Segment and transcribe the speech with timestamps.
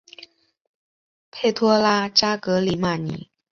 [1.29, 3.29] 佩托拉扎格里马尼。